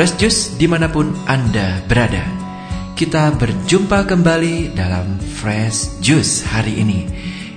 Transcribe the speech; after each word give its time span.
Fresh 0.00 0.16
Juice 0.16 0.56
di 0.56 0.64
mana 0.64 0.88
pun 0.88 1.12
Anda 1.28 1.84
berada 1.84 2.24
Kita 2.96 3.36
berjumpa 3.36 4.08
kembali 4.08 4.72
dalam 4.72 5.20
Fresh 5.20 6.00
Juice 6.00 6.40
hari 6.40 6.80
ini 6.80 7.04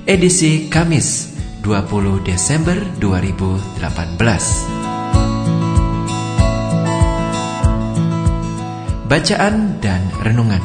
Edisi 0.03 0.67
Kamis 0.67 1.39
20 1.63 2.19
Desember 2.27 2.75
2018 2.99 3.87
Bacaan 9.07 9.79
dan 9.79 10.03
renungan 10.19 10.59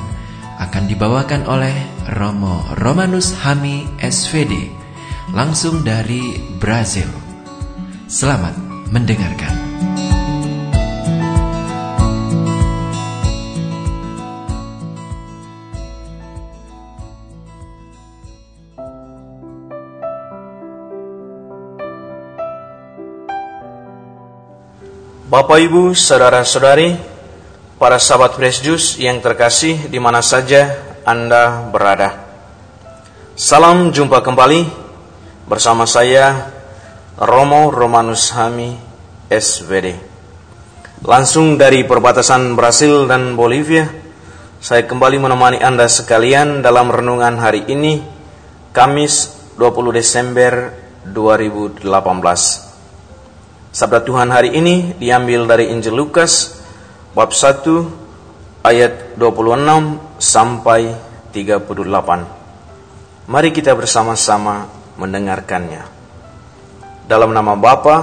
akan 0.58 0.82
dibawakan 0.90 1.46
oleh 1.46 1.78
Romo 2.18 2.74
Romanus 2.82 3.38
Hami 3.46 3.86
SVD 4.02 4.66
langsung 5.30 5.86
dari 5.86 6.42
Brazil. 6.58 7.06
Selamat 8.10 8.58
mendengarkan. 8.90 9.67
Bapak 25.28 25.60
Ibu, 25.60 25.92
saudara-saudari, 25.92 26.96
para 27.76 28.00
sahabat 28.00 28.40
Fresh 28.40 28.64
Juice 28.64 28.96
yang 28.96 29.20
terkasih 29.20 29.92
di 29.92 30.00
mana 30.00 30.24
saja 30.24 30.72
Anda 31.04 31.68
berada. 31.68 32.16
Salam 33.36 33.92
jumpa 33.92 34.24
kembali 34.24 34.64
bersama 35.44 35.84
saya 35.84 36.48
Romo 37.20 37.68
Romanus 37.68 38.32
Hami 38.32 38.72
SVD. 39.28 40.00
Langsung 41.04 41.60
dari 41.60 41.84
perbatasan 41.84 42.56
Brasil 42.56 43.04
dan 43.04 43.36
Bolivia, 43.36 43.84
saya 44.64 44.88
kembali 44.88 45.28
menemani 45.28 45.60
Anda 45.60 45.92
sekalian 45.92 46.64
dalam 46.64 46.88
renungan 46.88 47.36
hari 47.36 47.68
ini, 47.68 48.00
Kamis 48.72 49.28
20 49.60 49.92
Desember 49.92 50.72
2018. 51.04 52.67
Sabda 53.68 54.00
Tuhan 54.00 54.32
hari 54.32 54.56
ini 54.56 54.96
diambil 54.96 55.44
dari 55.44 55.68
Injil 55.68 55.92
Lukas 55.92 56.56
bab 57.12 57.36
1 57.36 58.64
ayat 58.64 59.12
26 59.20 60.16
sampai 60.16 60.96
38. 61.36 63.28
Mari 63.28 63.50
kita 63.52 63.76
bersama-sama 63.76 64.72
mendengarkannya. 64.96 65.84
Dalam 67.04 67.36
nama 67.36 67.52
Bapa 67.60 67.96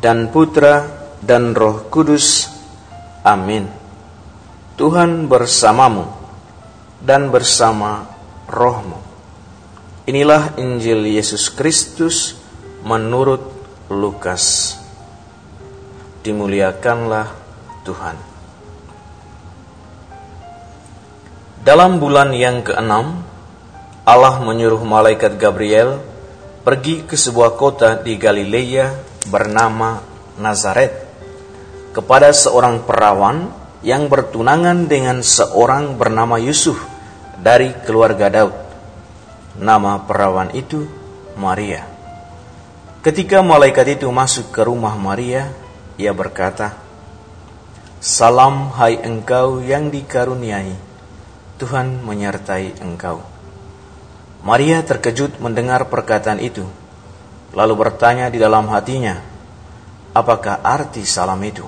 dan 0.00 0.32
Putra 0.32 0.88
dan 1.20 1.52
Roh 1.52 1.84
Kudus. 1.92 2.48
Amin. 3.28 3.68
Tuhan 4.80 5.28
bersamamu 5.28 6.08
dan 7.04 7.28
bersama 7.28 8.08
rohmu. 8.48 9.04
Inilah 10.08 10.56
Injil 10.56 11.04
Yesus 11.12 11.52
Kristus 11.52 12.40
menurut 12.80 13.52
Lukas 13.92 14.83
dimuliakanlah 16.24 17.28
Tuhan. 17.84 18.16
Dalam 21.60 22.00
bulan 22.00 22.32
yang 22.32 22.64
keenam, 22.64 23.20
Allah 24.08 24.40
menyuruh 24.40 24.80
malaikat 24.84 25.36
Gabriel 25.36 26.00
pergi 26.64 27.04
ke 27.04 27.16
sebuah 27.16 27.60
kota 27.60 28.00
di 28.00 28.16
Galilea 28.16 28.88
bernama 29.28 30.00
Nazaret 30.40 30.92
kepada 31.92 32.32
seorang 32.32 32.84
perawan 32.84 33.48
yang 33.84 34.08
bertunangan 34.08 34.88
dengan 34.88 35.20
seorang 35.20 36.00
bernama 36.00 36.40
Yusuf 36.40 36.80
dari 37.36 37.72
keluarga 37.84 38.32
Daud. 38.32 38.56
Nama 39.60 40.04
perawan 40.08 40.52
itu 40.56 40.88
Maria. 41.36 41.84
Ketika 43.04 43.44
malaikat 43.44 44.00
itu 44.00 44.08
masuk 44.08 44.48
ke 44.52 44.64
rumah 44.64 44.96
Maria, 44.96 45.52
ia 45.94 46.10
berkata, 46.10 46.74
Salam 48.04 48.68
hai 48.76 49.00
engkau 49.00 49.64
yang 49.64 49.88
dikaruniai, 49.88 50.76
Tuhan 51.56 52.04
menyertai 52.04 52.84
engkau. 52.84 53.24
Maria 54.44 54.84
terkejut 54.84 55.40
mendengar 55.40 55.88
perkataan 55.88 56.36
itu, 56.36 56.68
lalu 57.56 57.74
bertanya 57.80 58.28
di 58.28 58.36
dalam 58.36 58.68
hatinya, 58.68 59.24
apakah 60.12 60.60
arti 60.60 61.00
salam 61.08 61.40
itu? 61.40 61.64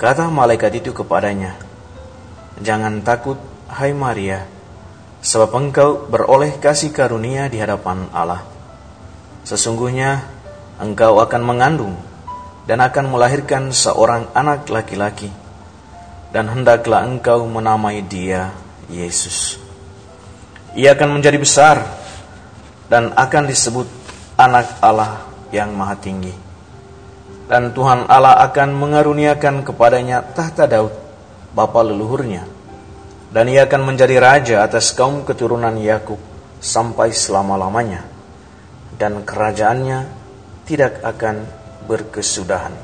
Kata 0.00 0.32
malaikat 0.32 0.80
itu 0.80 0.96
kepadanya, 0.96 1.60
Jangan 2.62 3.04
takut, 3.04 3.36
hai 3.68 3.92
Maria, 3.92 4.48
sebab 5.20 5.52
engkau 5.52 6.08
beroleh 6.08 6.56
kasih 6.56 6.94
karunia 6.94 7.50
di 7.52 7.60
hadapan 7.60 8.08
Allah. 8.14 8.40
Sesungguhnya 9.44 10.24
engkau 10.80 11.18
akan 11.18 11.42
mengandung 11.42 11.94
dan 12.62 12.78
akan 12.78 13.10
melahirkan 13.10 13.74
seorang 13.74 14.30
anak 14.38 14.70
laki-laki, 14.70 15.30
dan 16.30 16.46
hendaklah 16.46 17.02
engkau 17.02 17.42
menamai 17.46 18.02
dia 18.06 18.54
Yesus. 18.86 19.58
Ia 20.72 20.96
akan 20.96 21.20
menjadi 21.20 21.36
besar 21.36 21.84
dan 22.88 23.12
akan 23.12 23.44
disebut 23.44 23.88
Anak 24.40 24.80
Allah 24.80 25.28
yang 25.52 25.76
Maha 25.76 26.00
Tinggi. 26.00 26.32
Dan 27.44 27.76
Tuhan 27.76 28.08
Allah 28.08 28.40
akan 28.48 28.72
mengaruniakan 28.72 29.60
kepadanya 29.60 30.24
tahta 30.24 30.64
Daud, 30.64 30.94
bapa 31.52 31.84
leluhurnya, 31.84 32.48
dan 33.28 33.44
ia 33.52 33.68
akan 33.68 33.92
menjadi 33.92 34.16
raja 34.16 34.56
atas 34.64 34.96
kaum 34.96 35.28
keturunan 35.28 35.76
Yakub 35.76 36.16
sampai 36.64 37.12
selama-lamanya, 37.12 38.08
dan 38.96 39.20
kerajaannya 39.20 40.08
tidak 40.64 41.04
akan 41.04 41.44
berkesudahan. 41.88 42.74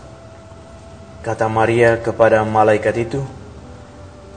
Kata 1.23 1.47
Maria 1.51 1.99
kepada 1.99 2.43
malaikat 2.47 2.95
itu, 3.09 3.21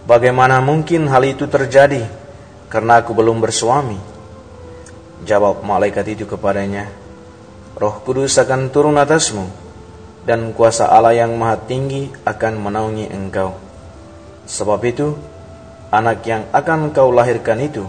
Bagaimana 0.01 0.57
mungkin 0.65 1.05
hal 1.13 1.21
itu 1.21 1.45
terjadi 1.45 2.09
karena 2.73 3.05
aku 3.05 3.13
belum 3.13 3.37
bersuami? 3.37 4.01
Jawab 5.21 5.61
malaikat 5.61 6.17
itu 6.17 6.25
kepadanya, 6.25 6.89
Roh 7.77 8.01
Kudus 8.01 8.33
akan 8.41 8.73
turun 8.73 8.97
atasmu 8.97 9.45
dan 10.25 10.57
kuasa 10.57 10.89
Allah 10.89 11.13
yang 11.13 11.37
maha 11.37 11.61
tinggi 11.69 12.09
akan 12.25 12.57
menaungi 12.57 13.13
engkau. 13.13 13.53
Sebab 14.49 14.81
itu, 14.89 15.13
anak 15.93 16.25
yang 16.25 16.49
akan 16.49 16.89
kau 16.89 17.13
lahirkan 17.13 17.61
itu 17.61 17.85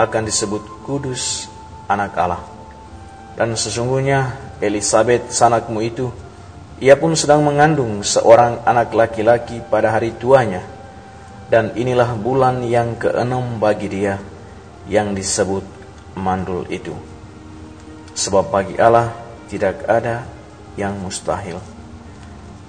akan 0.00 0.24
disebut 0.24 0.64
kudus 0.88 1.52
anak 1.92 2.16
Allah. 2.16 2.53
Dan 3.34 3.58
sesungguhnya 3.58 4.38
Elizabeth 4.62 5.34
sanakmu 5.34 5.82
itu, 5.82 6.06
ia 6.78 6.94
pun 6.94 7.18
sedang 7.18 7.42
mengandung 7.42 8.02
seorang 8.06 8.62
anak 8.62 8.94
laki-laki 8.94 9.58
pada 9.66 9.90
hari 9.90 10.14
tuanya, 10.14 10.62
dan 11.50 11.74
inilah 11.74 12.14
bulan 12.14 12.62
yang 12.62 12.94
keenam 12.94 13.58
bagi 13.58 13.90
dia 13.90 14.22
yang 14.86 15.14
disebut 15.14 15.66
mandul 16.14 16.62
itu. 16.70 16.94
Sebab 18.14 18.54
bagi 18.54 18.78
Allah 18.78 19.10
tidak 19.50 19.82
ada 19.90 20.22
yang 20.78 20.94
mustahil. 20.98 21.58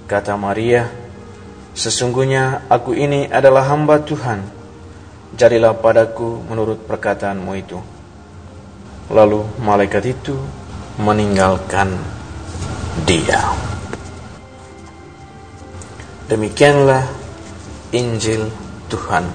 Kata 0.06 0.34
Maria, 0.34 0.90
sesungguhnya 1.74 2.66
aku 2.66 2.94
ini 2.94 3.30
adalah 3.30 3.70
hamba 3.70 4.02
Tuhan, 4.02 4.42
jadilah 5.34 5.74
padaku 5.78 6.42
menurut 6.46 6.86
perkataanmu 6.86 7.52
itu. 7.58 7.78
Lalu 9.06 9.62
malaikat 9.62 10.04
itu 10.10 10.34
meninggalkan 10.98 11.94
dia. 13.06 13.54
Demikianlah 16.26 17.06
Injil 17.94 18.50
Tuhan. 18.90 19.30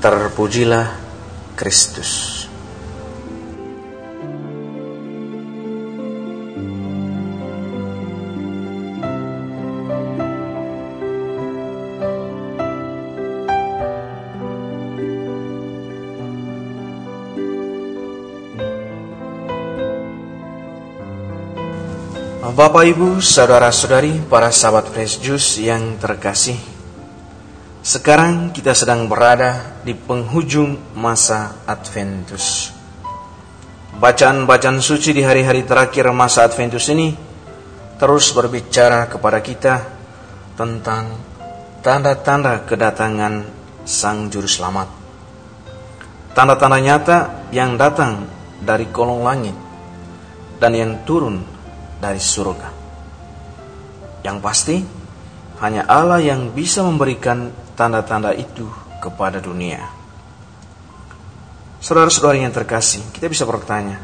Terpujilah 0.00 0.92
Kristus. 1.56 2.39
Bapak 22.50 22.82
Ibu, 22.82 23.22
saudara-saudari, 23.22 24.26
para 24.26 24.50
sahabat 24.50 24.90
Fresh 24.90 25.22
Juice 25.22 25.62
yang 25.62 26.02
terkasih. 26.02 26.58
Sekarang 27.78 28.50
kita 28.50 28.74
sedang 28.74 29.06
berada 29.06 29.78
di 29.86 29.94
penghujung 29.94 30.98
masa 30.98 31.62
Adventus. 31.62 32.74
Bacaan-bacaan 33.94 34.82
suci 34.82 35.14
di 35.14 35.22
hari-hari 35.22 35.62
terakhir 35.62 36.10
masa 36.10 36.42
Adventus 36.42 36.90
ini 36.90 37.14
terus 38.02 38.34
berbicara 38.34 39.06
kepada 39.06 39.38
kita 39.38 39.74
tentang 40.58 41.22
tanda-tanda 41.86 42.66
kedatangan 42.66 43.46
Sang 43.86 44.26
Juru 44.26 44.50
Selamat. 44.50 44.90
Tanda-tanda 46.34 46.82
nyata 46.82 47.18
yang 47.54 47.78
datang 47.78 48.26
dari 48.58 48.90
kolong 48.90 49.22
langit 49.22 49.54
dan 50.58 50.74
yang 50.74 51.06
turun 51.06 51.59
dari 52.00 52.18
surga. 52.18 52.68
Yang 54.24 54.38
pasti, 54.40 54.76
hanya 55.60 55.84
Allah 55.84 56.24
yang 56.24 56.56
bisa 56.56 56.80
memberikan 56.80 57.52
tanda-tanda 57.76 58.32
itu 58.32 58.64
kepada 59.00 59.40
dunia. 59.40 59.84
Saudara-saudari 61.80 62.44
yang 62.44 62.52
terkasih, 62.52 63.00
kita 63.12 63.28
bisa 63.28 63.44
bertanya, 63.48 64.00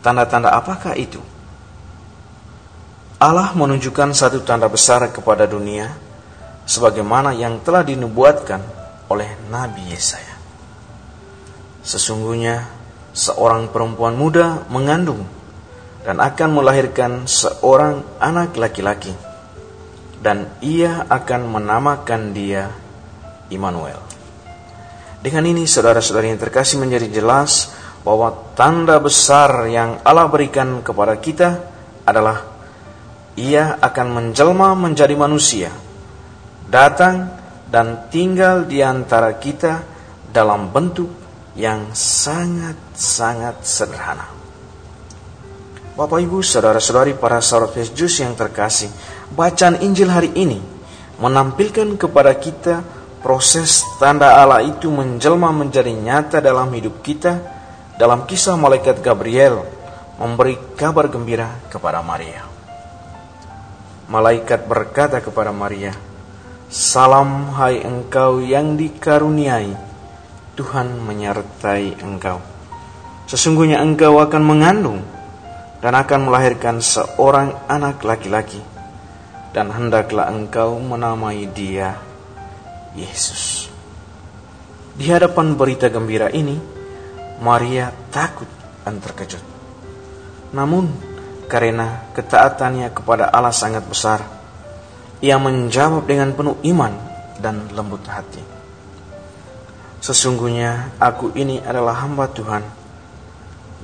tanda-tanda 0.00 0.52
apakah 0.52 0.96
itu? 0.96 1.20
Allah 3.20 3.52
menunjukkan 3.56 4.12
satu 4.12 4.44
tanda 4.44 4.68
besar 4.68 5.04
kepada 5.12 5.48
dunia, 5.48 5.92
sebagaimana 6.64 7.36
yang 7.36 7.60
telah 7.60 7.84
dinubuatkan 7.84 8.60
oleh 9.08 9.36
Nabi 9.52 9.92
Yesaya. 9.92 10.36
Sesungguhnya, 11.84 12.64
seorang 13.12 13.68
perempuan 13.68 14.16
muda 14.16 14.64
mengandung 14.72 15.28
dan 16.04 16.20
akan 16.20 16.50
melahirkan 16.52 17.24
seorang 17.24 18.20
anak 18.20 18.54
laki-laki, 18.60 19.16
dan 20.20 20.52
ia 20.60 21.08
akan 21.08 21.48
menamakan 21.48 22.36
dia 22.36 22.68
Immanuel. 23.48 24.00
Dengan 25.24 25.48
ini 25.48 25.64
saudara-saudari 25.64 26.28
yang 26.28 26.40
terkasih 26.40 26.76
menjadi 26.76 27.08
jelas 27.08 27.72
bahwa 28.04 28.52
tanda 28.52 29.00
besar 29.00 29.64
yang 29.72 30.04
Allah 30.04 30.28
berikan 30.28 30.84
kepada 30.84 31.16
kita 31.16 31.64
adalah 32.04 32.44
ia 33.32 33.80
akan 33.80 34.06
menjelma 34.12 34.76
menjadi 34.76 35.16
manusia, 35.16 35.72
datang 36.68 37.32
dan 37.72 38.12
tinggal 38.12 38.68
di 38.68 38.84
antara 38.84 39.40
kita 39.40 39.80
dalam 40.28 40.68
bentuk 40.68 41.08
yang 41.56 41.96
sangat-sangat 41.96 43.64
sederhana. 43.64 44.43
Bapak 45.94 46.26
Ibu, 46.26 46.42
saudara-saudari 46.42 47.14
para 47.14 47.38
sahabat 47.38 47.78
Yesus 47.78 48.18
yang 48.18 48.34
terkasih, 48.34 48.90
bacaan 49.30 49.78
Injil 49.78 50.10
hari 50.10 50.34
ini 50.34 50.58
menampilkan 51.22 51.94
kepada 51.94 52.34
kita 52.34 52.82
proses 53.22 53.86
tanda 54.02 54.42
Allah 54.42 54.58
itu 54.66 54.90
menjelma 54.90 55.54
menjadi 55.54 55.94
nyata 55.94 56.42
dalam 56.42 56.66
hidup 56.74 56.98
kita 56.98 57.38
dalam 57.94 58.26
kisah 58.26 58.58
malaikat 58.58 59.06
Gabriel 59.06 59.62
memberi 60.18 60.58
kabar 60.74 61.06
gembira 61.06 61.62
kepada 61.70 62.02
Maria. 62.02 62.42
Malaikat 64.10 64.66
berkata 64.66 65.22
kepada 65.22 65.54
Maria, 65.54 65.94
Salam 66.66 67.54
hai 67.54 67.86
engkau 67.86 68.42
yang 68.42 68.74
dikaruniai, 68.74 69.70
Tuhan 70.58 71.06
menyertai 71.06 72.02
engkau. 72.02 72.42
Sesungguhnya 73.30 73.78
engkau 73.78 74.18
akan 74.18 74.42
mengandung 74.42 75.13
dan 75.84 75.92
akan 76.00 76.32
melahirkan 76.32 76.80
seorang 76.80 77.68
anak 77.68 78.00
laki-laki, 78.08 78.56
dan 79.52 79.68
hendaklah 79.68 80.32
engkau 80.32 80.80
menamai 80.80 81.44
dia 81.52 82.00
Yesus. 82.96 83.68
Di 84.96 85.12
hadapan 85.12 85.52
berita 85.52 85.92
gembira 85.92 86.32
ini, 86.32 86.56
Maria 87.44 87.92
takut 88.08 88.48
dan 88.80 88.96
terkejut. 88.96 89.44
Namun, 90.56 90.88
karena 91.52 92.08
ketaatannya 92.16 92.88
kepada 92.88 93.28
Allah 93.28 93.52
sangat 93.52 93.84
besar, 93.84 94.24
ia 95.20 95.36
menjawab 95.36 96.08
dengan 96.08 96.32
penuh 96.32 96.56
iman 96.64 96.96
dan 97.44 97.68
lembut 97.76 98.08
hati. 98.08 98.40
Sesungguhnya 100.00 100.96
aku 100.96 101.36
ini 101.36 101.60
adalah 101.60 102.00
hamba 102.00 102.24
Tuhan, 102.32 102.64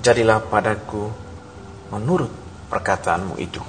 jadilah 0.01 0.41
padaku 0.49 1.29
menurut 1.91 2.31
perkataanmu 2.71 3.35
itu. 3.43 3.63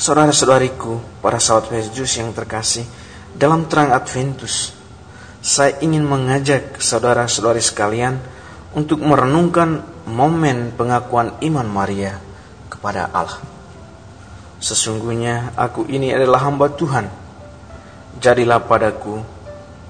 Saudara-saudariku, 0.00 1.20
para 1.20 1.36
sahabat 1.36 1.76
Yesus 1.76 2.16
yang 2.16 2.32
terkasih, 2.32 2.88
dalam 3.36 3.68
terang 3.68 3.92
Adventus, 3.92 4.72
saya 5.44 5.76
ingin 5.84 6.04
mengajak 6.08 6.80
saudara-saudari 6.80 7.60
sekalian 7.60 8.16
untuk 8.72 9.04
merenungkan 9.04 9.84
momen 10.08 10.72
pengakuan 10.72 11.36
iman 11.44 11.68
Maria 11.68 12.16
kepada 12.72 13.12
Allah. 13.12 13.40
Sesungguhnya 14.60 15.56
aku 15.56 15.88
ini 15.88 16.12
adalah 16.12 16.48
hamba 16.48 16.72
Tuhan. 16.72 17.08
Jadilah 18.20 18.60
padaku 18.64 19.20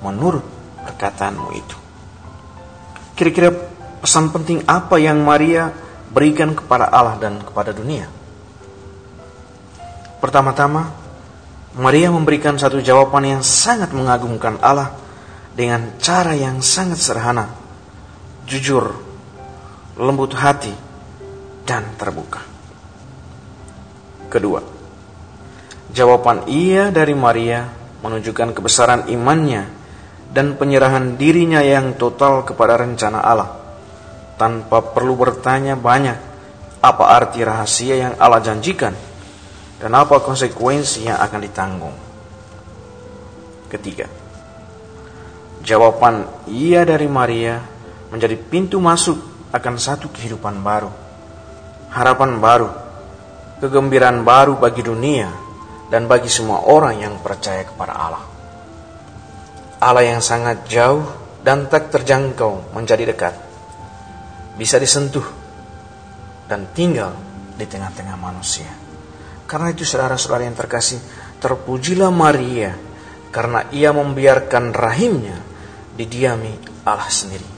menurut 0.02 0.42
perkataanmu 0.86 1.48
itu. 1.54 1.76
Kira-kira 3.18 3.50
pesan 4.00 4.30
penting 4.30 4.64
apa 4.64 4.96
yang 4.96 5.20
Maria 5.22 5.74
berikan 6.10 6.54
kepada 6.54 6.90
Allah 6.90 7.16
dan 7.18 7.38
kepada 7.42 7.70
dunia? 7.70 8.10
Pertama-tama, 10.20 10.92
Maria 11.80 12.10
memberikan 12.10 12.58
satu 12.58 12.82
jawaban 12.82 13.24
yang 13.24 13.42
sangat 13.46 13.94
mengagumkan 13.94 14.58
Allah 14.60 14.92
dengan 15.54 15.96
cara 16.02 16.34
yang 16.34 16.58
sangat 16.60 16.98
sederhana, 16.98 17.48
jujur, 18.44 18.90
lembut 19.94 20.34
hati, 20.34 20.74
dan 21.62 21.86
terbuka. 21.94 22.42
Kedua, 24.26 24.60
jawaban 25.94 26.50
ia 26.50 26.90
dari 26.90 27.14
Maria 27.14 27.70
menunjukkan 28.02 28.56
kebesaran 28.56 29.06
imannya 29.12 29.68
dan 30.30 30.54
penyerahan 30.58 31.18
dirinya 31.18 31.60
yang 31.60 31.94
total 31.98 32.42
kepada 32.46 32.78
rencana 32.78 33.22
Allah, 33.22 33.59
tanpa 34.40 34.80
perlu 34.80 35.20
bertanya 35.20 35.76
banyak 35.76 36.16
apa 36.80 37.04
arti 37.12 37.44
rahasia 37.44 38.00
yang 38.00 38.12
Allah 38.16 38.40
janjikan 38.40 38.96
dan 39.76 39.92
apa 39.92 40.16
konsekuensi 40.24 41.04
yang 41.04 41.20
akan 41.20 41.40
ditanggung. 41.44 41.96
Ketiga, 43.68 44.08
jawaban 45.60 46.24
ia 46.48 46.88
dari 46.88 47.04
Maria 47.04 47.60
menjadi 48.08 48.40
pintu 48.40 48.80
masuk 48.80 49.20
akan 49.52 49.76
satu 49.76 50.08
kehidupan 50.08 50.64
baru, 50.64 50.90
harapan 51.92 52.40
baru, 52.40 52.68
kegembiraan 53.60 54.24
baru 54.24 54.56
bagi 54.56 54.80
dunia 54.80 55.28
dan 55.92 56.08
bagi 56.08 56.32
semua 56.32 56.64
orang 56.64 56.96
yang 56.96 57.14
percaya 57.20 57.62
kepada 57.68 57.92
Allah. 57.92 58.24
Allah 59.80 60.04
yang 60.04 60.24
sangat 60.24 60.64
jauh 60.64 61.04
dan 61.44 61.68
tak 61.68 61.92
terjangkau 61.92 62.72
menjadi 62.76 63.04
dekat, 63.08 63.49
bisa 64.60 64.76
disentuh 64.76 65.24
dan 66.44 66.68
tinggal 66.76 67.16
di 67.56 67.64
tengah-tengah 67.64 68.20
manusia. 68.20 68.68
Karena 69.48 69.72
itu 69.72 69.88
saudara-saudara 69.88 70.44
yang 70.44 70.52
terkasih, 70.52 71.00
terpujilah 71.40 72.12
Maria 72.12 72.76
karena 73.32 73.64
ia 73.72 73.88
membiarkan 73.96 74.76
rahimnya 74.76 75.40
didiami 75.96 76.84
Allah 76.84 77.08
sendiri. 77.08 77.48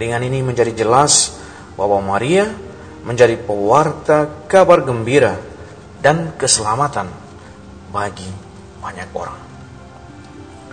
Dengan 0.00 0.24
ini 0.24 0.40
menjadi 0.40 0.72
jelas 0.72 1.36
bahwa 1.76 2.00
Maria 2.00 2.48
menjadi 3.04 3.36
pewarta 3.36 4.48
kabar 4.48 4.80
gembira 4.80 5.36
dan 6.00 6.32
keselamatan 6.40 7.12
bagi 7.92 8.28
banyak 8.80 9.08
orang. 9.12 9.40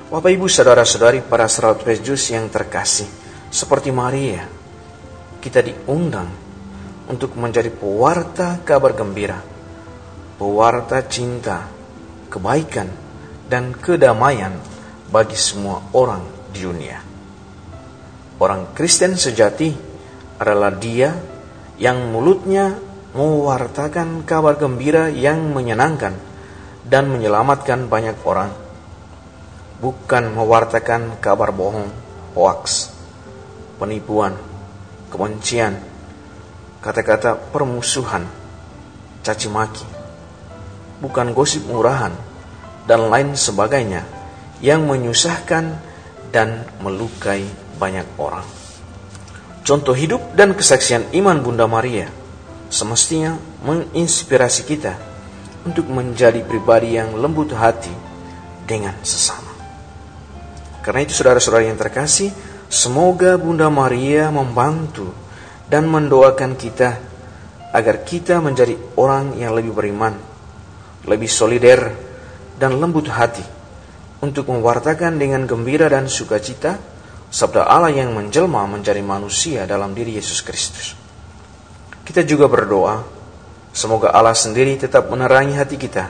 Bapak 0.08 0.32
Ibu 0.32 0.48
saudara-saudari 0.48 1.20
para 1.28 1.52
sahabat 1.52 1.84
Yesus 1.84 2.32
yang 2.32 2.48
terkasih, 2.48 3.12
seperti 3.52 3.92
Maria, 3.92 4.48
kita 5.40 5.62
diundang 5.62 6.30
untuk 7.08 7.38
menjadi 7.40 7.72
pewarta 7.72 8.60
kabar 8.66 8.92
gembira 8.98 9.58
pewarta 10.38 11.02
cinta, 11.10 11.66
kebaikan, 12.30 12.88
dan 13.50 13.74
kedamaian 13.74 14.54
bagi 15.10 15.36
semua 15.36 15.82
orang 15.98 16.22
di 16.54 16.62
dunia. 16.62 16.98
Orang 18.38 18.78
Kristen 18.78 19.18
sejati 19.18 19.74
adalah 20.38 20.70
dia 20.78 21.10
yang 21.82 22.14
mulutnya 22.14 22.78
mewartakan 23.18 24.22
kabar 24.30 24.62
gembira 24.62 25.10
yang 25.10 25.58
menyenangkan 25.58 26.14
dan 26.86 27.10
menyelamatkan 27.10 27.90
banyak 27.90 28.22
orang, 28.22 28.54
bukan 29.82 30.38
mewartakan 30.38 31.18
kabar 31.18 31.50
bohong, 31.50 31.90
hoax, 32.38 32.94
penipuan, 33.82 34.38
kebencian, 35.12 35.80
kata-kata 36.84 37.36
permusuhan, 37.52 38.28
caci 39.24 39.48
maki, 39.52 39.88
bukan 41.04 41.32
gosip 41.36 41.64
murahan, 41.68 42.14
dan 42.88 43.12
lain 43.12 43.36
sebagainya 43.36 44.08
yang 44.64 44.88
menyusahkan 44.88 45.76
dan 46.32 46.66
melukai 46.82 47.44
banyak 47.78 48.08
orang. 48.18 48.46
Contoh 49.68 49.92
hidup 49.92 50.32
dan 50.34 50.56
kesaksian 50.56 51.12
iman 51.12 51.44
Bunda 51.44 51.68
Maria 51.68 52.08
semestinya 52.72 53.36
menginspirasi 53.68 54.64
kita 54.64 54.96
untuk 55.68 55.92
menjadi 55.92 56.40
pribadi 56.48 56.96
yang 56.96 57.16
lembut 57.20 57.52
hati 57.52 57.92
dengan 58.64 58.96
sesama. 59.04 59.52
Karena 60.80 61.04
itu 61.04 61.12
saudara-saudara 61.12 61.68
yang 61.68 61.76
terkasih, 61.76 62.32
semoga 62.68 63.40
Bunda 63.40 63.72
Maria 63.72 64.32
membantu 64.32 65.12
dan 65.68 65.88
mendoakan 65.88 66.56
kita 66.56 66.90
agar 67.76 68.08
kita 68.08 68.40
menjadi 68.40 68.76
orang 68.96 69.36
yang 69.36 69.52
lebih 69.52 69.76
beriman, 69.76 70.16
lebih 71.04 71.28
solider, 71.28 71.92
dan 72.58 72.80
lembut 72.80 73.12
hati 73.12 73.44
untuk 74.24 74.50
mewartakan 74.50 75.20
dengan 75.20 75.46
gembira 75.46 75.92
dan 75.92 76.10
sukacita 76.10 76.80
sabda 77.28 77.68
Allah 77.68 77.92
yang 77.92 78.16
menjelma 78.16 78.66
menjadi 78.66 79.04
manusia 79.04 79.68
dalam 79.68 79.92
diri 79.92 80.16
Yesus 80.16 80.42
Kristus. 80.42 80.96
Kita 82.08 82.24
juga 82.24 82.48
berdoa, 82.48 83.04
semoga 83.76 84.16
Allah 84.16 84.34
sendiri 84.34 84.80
tetap 84.80 85.12
menerangi 85.12 85.60
hati 85.60 85.76
kita, 85.76 86.08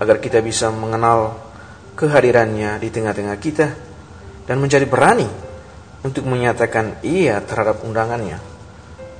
agar 0.00 0.16
kita 0.16 0.40
bisa 0.40 0.72
mengenal 0.72 1.36
kehadirannya 1.94 2.80
di 2.80 2.88
tengah-tengah 2.88 3.36
kita, 3.36 3.66
dan 4.48 4.56
menjadi 4.58 4.88
berani 4.88 5.43
untuk 6.04 6.28
menyatakan 6.28 7.00
iya 7.00 7.40
terhadap 7.40 7.80
undangannya. 7.80 8.36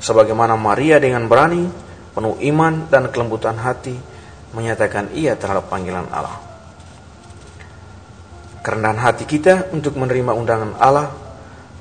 Sebagaimana 0.04 0.54
Maria 0.60 1.00
dengan 1.00 1.24
berani, 1.24 1.64
penuh 2.12 2.36
iman 2.52 2.86
dan 2.92 3.08
kelembutan 3.08 3.56
hati, 3.56 3.96
menyatakan 4.52 5.10
iya 5.16 5.32
terhadap 5.34 5.72
panggilan 5.72 6.06
Allah. 6.12 6.38
Kerendahan 8.60 9.00
hati 9.00 9.24
kita 9.24 9.72
untuk 9.72 9.96
menerima 9.96 10.36
undangan 10.36 10.76
Allah 10.76 11.08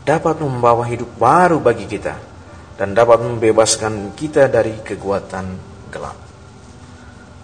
dapat 0.03 0.39
membawa 0.39 0.83
hidup 0.87 1.15
baru 1.15 1.59
bagi 1.59 1.87
kita 1.87 2.15
dan 2.75 2.95
dapat 2.95 3.23
membebaskan 3.23 4.15
kita 4.15 4.51
dari 4.51 4.83
kekuatan 4.83 5.45
gelap. 5.91 6.17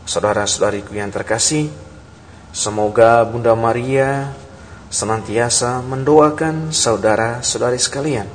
Saudara-saudariku 0.03 0.91
yang 0.97 1.13
terkasih, 1.13 1.69
semoga 2.49 3.23
Bunda 3.29 3.53
Maria 3.53 4.33
senantiasa 4.89 5.86
mendoakan 5.86 6.74
saudara-saudari 6.74 7.77
sekalian 7.77 8.25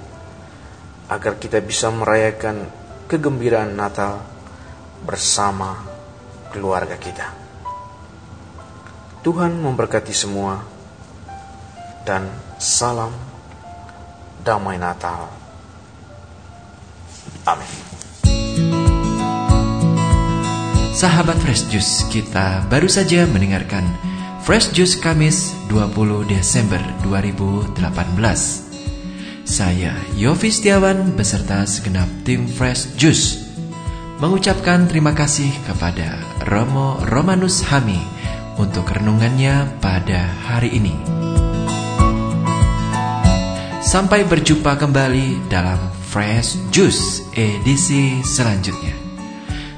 agar 1.10 1.36
kita 1.42 1.58
bisa 1.58 1.90
merayakan 1.90 2.70
kegembiraan 3.10 3.74
Natal 3.74 4.22
bersama 5.02 5.82
keluarga 6.54 6.94
kita. 6.96 7.34
Tuhan 9.26 9.58
memberkati 9.58 10.14
semua 10.14 10.62
dan 12.06 12.30
salam 12.62 13.12
damai 14.40 14.78
Natal. 14.78 15.26
Amin. 17.44 17.72
Sahabat 20.94 21.36
Fresh 21.42 21.68
Juice, 21.68 22.06
kita 22.08 22.64
baru 22.70 22.86
saja 22.86 23.26
mendengarkan 23.26 24.13
Fresh 24.44 24.76
Juice 24.76 25.00
Kamis 25.00 25.56
20 25.72 26.28
Desember 26.28 26.76
2018. 27.00 27.80
Saya 29.40 29.96
Yofi 30.20 30.52
Setiawan 30.52 31.16
beserta 31.16 31.64
segenap 31.64 32.04
tim 32.28 32.44
Fresh 32.44 32.92
Juice 33.00 33.40
mengucapkan 34.20 34.84
terima 34.84 35.16
kasih 35.16 35.48
kepada 35.64 36.20
Romo 36.44 37.00
Romanus 37.08 37.64
Hami 37.72 37.96
untuk 38.60 38.84
renungannya 38.92 39.80
pada 39.80 40.28
hari 40.44 40.76
ini. 40.76 40.92
Sampai 43.80 44.28
berjumpa 44.28 44.76
kembali 44.76 45.48
dalam 45.48 45.80
Fresh 46.12 46.60
Juice 46.68 47.24
edisi 47.32 48.20
selanjutnya. 48.20 48.92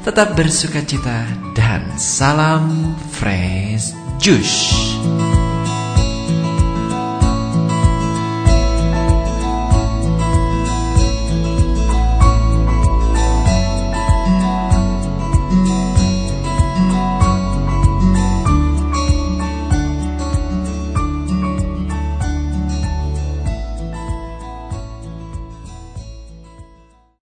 Tetap 0.03 0.35
bersuka 0.35 0.83
cita 0.83 1.23
dan 1.55 1.87
salam 1.95 2.99
Fresh 3.15 4.06
Juice. 4.19 4.76